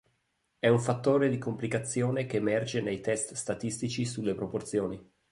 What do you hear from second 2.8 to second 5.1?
nei test statistici sulle proporzioni.